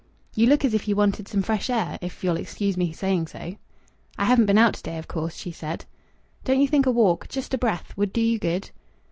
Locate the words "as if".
0.65-0.87